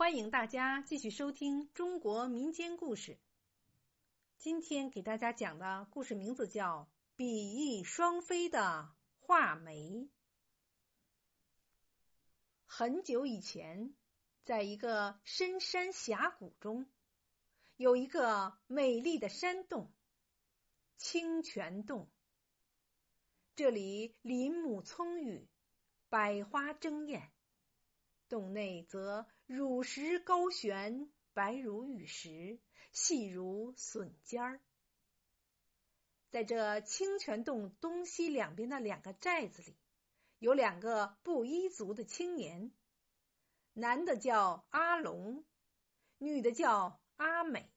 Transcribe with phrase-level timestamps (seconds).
[0.00, 3.18] 欢迎大家继续收听中国民间故事。
[4.38, 6.84] 今天给大家讲的故事名字叫
[7.16, 9.90] 《比翼双飞的画眉》。
[12.64, 13.94] 很久以前，
[14.42, 16.86] 在一个深山峡谷中，
[17.76, 19.92] 有一个美丽的山洞——
[20.96, 22.08] 清泉洞。
[23.54, 25.46] 这里林木葱郁，
[26.08, 27.30] 百花争艳。
[28.30, 32.60] 洞内则乳石高悬，白如玉石，
[32.92, 34.60] 细如笋尖儿。
[36.30, 39.76] 在这清泉洞东西两边的两个寨子里，
[40.38, 42.70] 有两个布依族的青年，
[43.72, 45.44] 男的叫阿龙，
[46.18, 47.68] 女的叫阿美。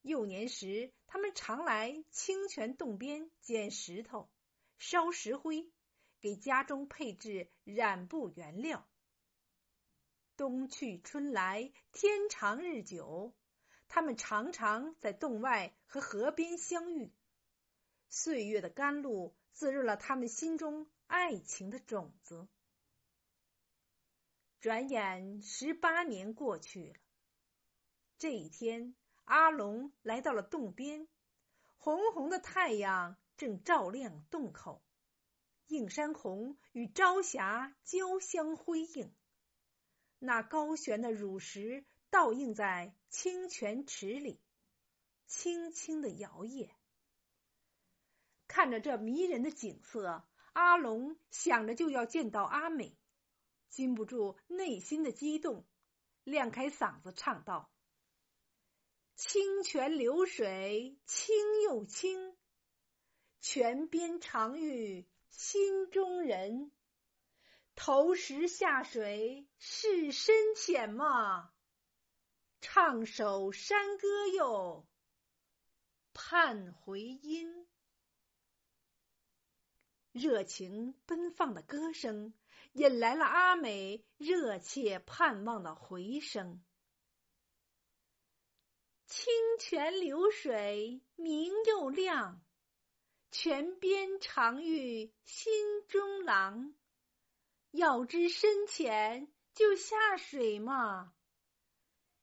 [0.00, 4.30] 幼年时，他们常来清泉洞边捡石头、
[4.78, 5.70] 烧石灰，
[6.22, 8.88] 给家中配置染布原料。
[10.36, 13.34] 冬去春来，天长日久，
[13.88, 17.10] 他们常常在洞外和河边相遇。
[18.10, 22.46] 岁月的甘露滋润了他们心中爱情的种子。
[24.60, 26.94] 转眼十八年过去了，
[28.18, 31.08] 这一天，阿龙来到了洞边，
[31.78, 34.82] 红红的太阳正照亮洞口，
[35.68, 39.14] 映山红与朝霞交相辉映。
[40.18, 44.40] 那高悬的乳石倒映在清泉池里，
[45.26, 46.70] 轻轻的摇曳。
[48.48, 52.96] 看着这迷人的景色，阿龙想着就要见到阿美，
[53.68, 55.66] 禁不住内心的激动，
[56.24, 57.70] 亮开嗓子唱道
[59.16, 62.36] ：“清泉流水清又清，
[63.40, 66.72] 泉边常遇心中人。”
[67.76, 71.52] 投石下水是深浅嘛？
[72.60, 74.88] 唱首山歌哟，
[76.12, 77.68] 盼回音。
[80.10, 82.32] 热情奔放的歌声
[82.72, 86.64] 引来了阿美热切盼望的回声。
[89.04, 92.42] 清泉流水明又亮，
[93.30, 96.74] 泉边常遇心中郎。
[97.76, 101.12] 要知深浅就下水嘛，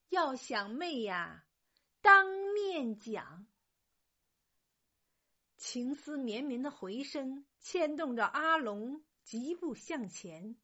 [0.09, 1.45] 要想妹呀，
[2.01, 2.25] 当
[2.55, 3.45] 面讲。
[5.57, 10.55] 情思绵绵的回声牵动着阿龙疾步向前，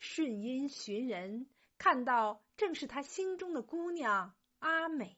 [0.00, 1.48] 顺音寻人，
[1.78, 5.16] 看到正是他心中的姑娘阿美。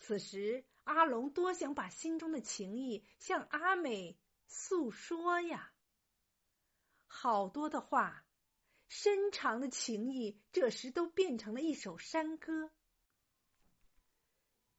[0.00, 5.72] 此时，阿龙多想把心中的情意向阿美诉说呀。
[7.22, 8.26] 好多的话，
[8.88, 12.72] 深长的情意，这时都变成了一首山歌。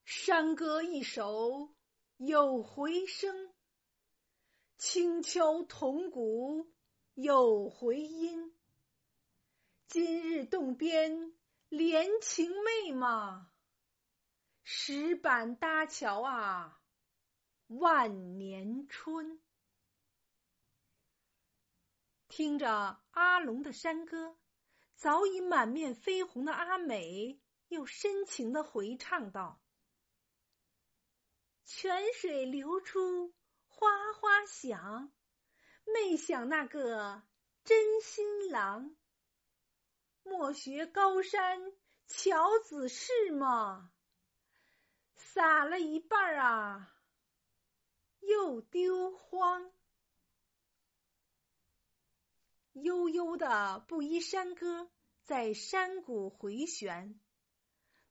[0.04, 1.74] 山歌一首
[2.18, 3.54] 有回声，
[4.78, 6.70] 轻敲铜鼓
[7.14, 8.54] 有回音。
[9.88, 11.32] 今日洞边
[11.70, 13.54] 怜情妹嘛，
[14.64, 16.82] 石板搭桥啊，
[17.68, 19.40] 万年春。
[22.36, 24.36] 听着阿龙的山歌，
[24.96, 29.62] 早已满面绯红的阿美又深情的回唱道
[31.64, 33.36] ：“泉水流出
[33.68, 35.14] 哗哗响，
[35.86, 37.22] 没想那个
[37.64, 38.96] 真新郎。
[40.24, 41.62] 莫学高山
[42.08, 43.94] 乔子式嘛，
[45.14, 46.96] 撒了一半啊，
[48.22, 49.72] 又丢荒。”
[52.74, 54.90] 悠悠的布衣山歌
[55.24, 57.20] 在山谷回旋，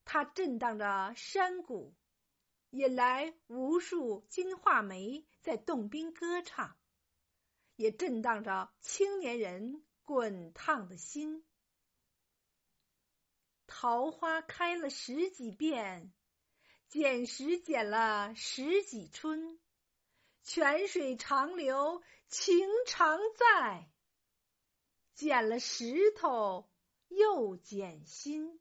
[0.04, 1.94] 它震荡着山谷，
[2.70, 6.76] 引来无数金画眉在洞边歌唱，
[7.76, 11.44] 也震荡着青年人滚烫的心。
[13.66, 16.12] 桃花开了十几遍，
[16.88, 19.58] 捡石捡了十几春，
[20.42, 23.88] 泉水长流情常在。
[25.22, 26.69] 捡了石头
[27.06, 28.60] 又捡心。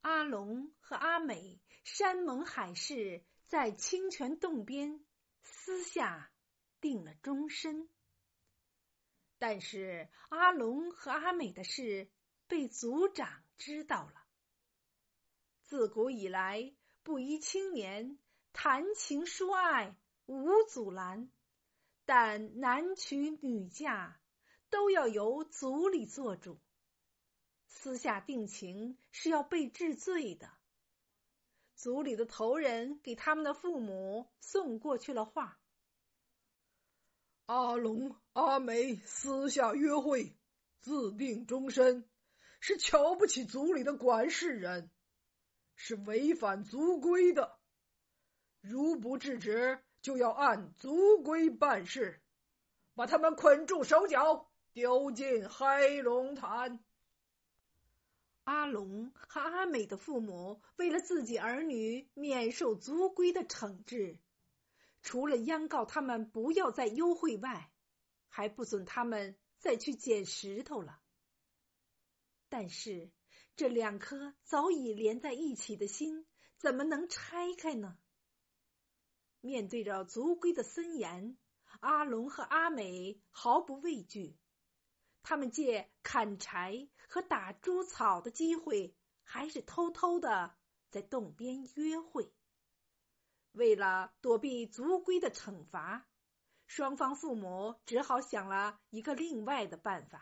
[0.00, 5.04] 阿龙和阿美山盟海誓，在清泉洞边
[5.42, 6.32] 私下
[6.80, 7.88] 定了终身。
[9.38, 12.10] 但是阿龙和阿美的事
[12.48, 14.26] 被族长知道了。
[15.62, 16.74] 自古以来，
[17.04, 18.18] 布衣青年
[18.52, 19.96] 谈情说爱
[20.26, 21.30] 无阻拦，
[22.04, 24.20] 但男娶女嫁。
[24.74, 26.58] 都要由族里做主，
[27.68, 30.50] 私下定情是要被治罪的。
[31.76, 35.60] 族里的头人给他们的父母送过去了话：
[37.46, 40.36] 阿龙、阿梅私下约会，
[40.80, 42.10] 自定终身，
[42.58, 44.90] 是瞧不起族里的管事人，
[45.76, 47.60] 是违反族规的。
[48.60, 52.20] 如不制止，就要按族规办事，
[52.96, 56.84] 把他们捆住手脚，丢进黑龙潭。
[58.42, 64.18] 阿龙和阿美的父母为了自己儿女免受族规的惩治，
[65.00, 67.70] 除了央告他们不要再幽会外，
[68.28, 71.00] 还不准他们再去捡石头了。
[72.48, 73.12] 但是
[73.54, 76.26] 这两颗早已连在一起的心，
[76.58, 77.96] 怎么能拆开呢？
[79.40, 81.38] 面对着族规的森严，
[81.78, 84.36] 阿龙和阿美毫不畏惧。
[85.24, 88.94] 他们借砍柴和打猪草的机会，
[89.24, 90.54] 还是偷偷的
[90.90, 92.30] 在洞边约会。
[93.52, 96.06] 为了躲避族规的惩罚，
[96.66, 100.20] 双方父母只好想了一个另外的办法。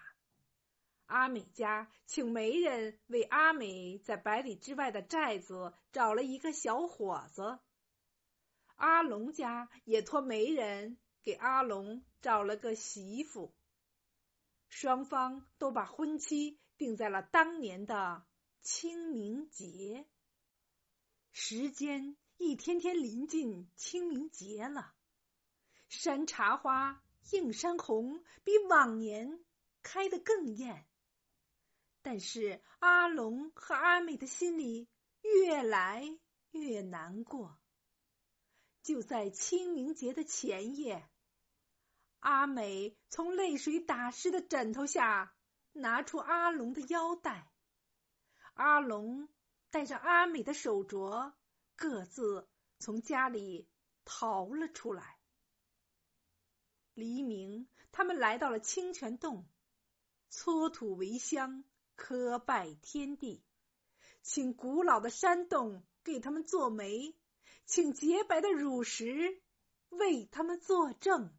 [1.06, 7.58] 阿美家请媒人为阿美在百里之外的寨子找了一个小伙子，
[8.76, 13.52] 阿龙家也托媒人给阿龙找了个媳妇。
[14.72, 18.24] 双方都把婚期定在了当年的
[18.62, 20.08] 清明节。
[21.30, 24.94] 时间一天天临近清明节了，
[25.90, 29.44] 山茶花、映山红比往年
[29.82, 30.86] 开得更艳。
[32.00, 34.88] 但是阿龙和阿美的心里
[35.20, 36.18] 越来
[36.50, 37.58] 越难过。
[38.82, 41.06] 就在清明节的前夜。
[42.22, 45.34] 阿美从泪水打湿的枕头下
[45.72, 47.50] 拿出阿龙的腰带，
[48.54, 49.28] 阿龙
[49.70, 51.32] 带着阿美的手镯，
[51.74, 52.48] 各自
[52.78, 53.68] 从家里
[54.04, 55.18] 逃了出来。
[56.94, 59.44] 黎明，他们来到了清泉洞，
[60.30, 61.64] 搓土为香，
[61.96, 63.42] 磕拜天地，
[64.22, 67.16] 请古老的山洞给他们做媒，
[67.66, 69.42] 请洁白的乳石
[69.88, 71.34] 为他们作证。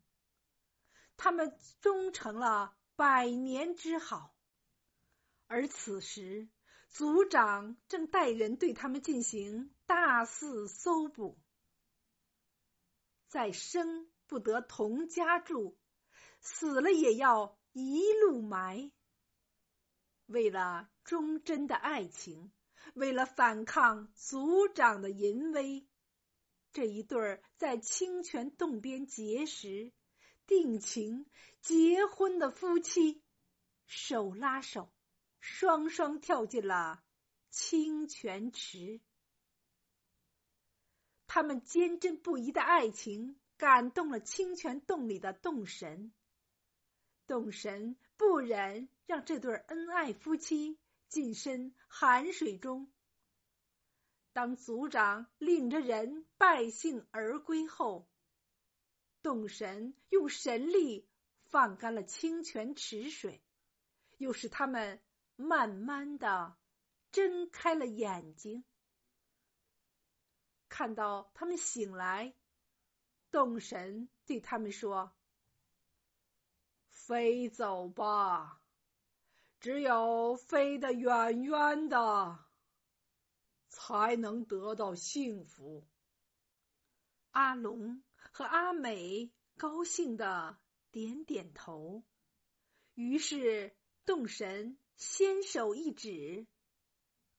[1.17, 4.35] 他们终成了百年之好，
[5.47, 6.49] 而此时
[6.89, 11.39] 族长正带人对他们进行大肆搜捕。
[13.27, 15.77] 在生不得同家住，
[16.39, 18.91] 死了也要一路埋。
[20.25, 22.51] 为了忠贞的爱情，
[22.93, 25.87] 为了反抗族长的淫威，
[26.73, 29.91] 这一对儿在清泉洞边结识。
[30.45, 31.25] 定情
[31.61, 33.21] 结婚的夫妻
[33.85, 34.91] 手拉手，
[35.39, 37.03] 双双跳进了
[37.49, 39.01] 清泉池。
[41.27, 46.13] 他们坚贞不移的爱情感动了清泉洞里的洞神，
[47.25, 52.91] 洞神不忍让这对恩爱夫妻近身寒水中。
[54.33, 58.07] 当族长领着人败兴而归后。
[59.23, 61.07] 动神用神力
[61.45, 63.41] 放干了清泉池水，
[64.17, 65.01] 又使他们
[65.37, 66.57] 慢慢的
[67.11, 68.65] 睁开了眼睛。
[70.67, 72.35] 看到他们醒来，
[73.31, 75.15] 动神对他们说
[76.89, 78.61] ：“飞走吧，
[79.61, 82.43] 只有飞得远远的，
[83.69, 85.87] 才能得到幸福。”
[87.31, 88.03] 阿龙。
[88.35, 90.57] 和阿美高兴的
[90.89, 92.03] 点点头，
[92.95, 96.47] 于是洞神先手一指，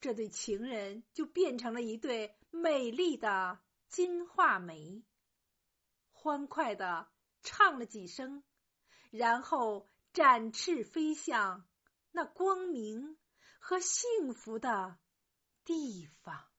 [0.01, 3.59] 这对情人就变成了一对美丽的
[3.89, 5.03] 金画眉，
[6.13, 7.09] 欢快的
[7.43, 8.45] 唱了几声，
[9.11, 11.69] 然后展翅飞向
[12.13, 13.19] 那光明
[13.59, 14.97] 和幸福的
[15.65, 16.54] 地方。